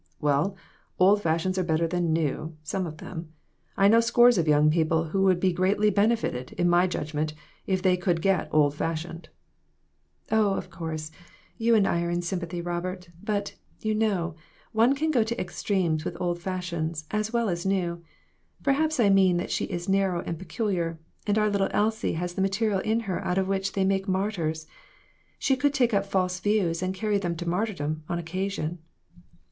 "Well, 0.19 0.55
old 0.97 1.21
fashions 1.21 1.59
are 1.59 1.63
better 1.63 1.85
than 1.85 2.11
new 2.11 2.57
some 2.63 2.87
of 2.87 2.97
them. 2.97 3.33
I 3.77 3.87
know 3.87 3.99
scores 3.99 4.39
of 4.39 4.47
young 4.47 4.71
people 4.71 5.09
who 5.09 5.21
would 5.25 5.39
be 5.39 5.53
greatly 5.53 5.91
benefited, 5.91 6.53
in 6.53 6.67
my 6.67 6.87
judgment, 6.87 7.35
if 7.67 7.83
they 7.83 7.95
could 7.97 8.19
get 8.19 8.47
old 8.51 8.73
fashioned." 8.73 9.29
"Oh, 10.31 10.55
of 10.55 10.71
course. 10.71 11.11
You 11.59 11.75
and 11.75 11.87
I 11.87 12.01
are 12.01 12.09
in 12.09 12.23
sympathy, 12.23 12.61
Robert. 12.63 13.11
But, 13.23 13.53
you 13.81 13.93
know, 13.93 14.33
one 14.71 14.95
can 14.95 15.11
go 15.11 15.21
to 15.21 15.39
extremes 15.39 16.03
with 16.03 16.19
old 16.19 16.39
fashions, 16.41 17.05
as 17.11 17.31
well 17.31 17.47
as 17.47 17.63
new. 17.63 18.01
Perhaps 18.63 18.99
I' 18.99 19.09
,mean 19.09 19.37
that 19.37 19.51
she 19.51 19.65
is 19.65 19.87
narrow 19.87 20.21
and 20.21 20.39
peculiar; 20.39 20.97
and 21.27 21.37
our 21.37 21.51
little 21.51 21.69
Elsie 21.69 22.13
has 22.13 22.33
the 22.33 22.41
material 22.41 22.79
in 22.79 23.01
her 23.01 23.23
out 23.23 23.37
of 23.37 23.47
which 23.47 23.73
they 23.73 23.85
make 23.85 24.07
martyrs. 24.07 24.65
She 25.37 25.55
could 25.55 25.75
take 25.75 25.93
up 25.93 26.07
false 26.07 26.39
views 26.39 26.81
and 26.81 26.91
carry 26.91 27.19
them 27.19 27.35
to 27.35 27.47
martyrdom, 27.47 28.01
on 28.09 28.17
occasion." 28.17 28.79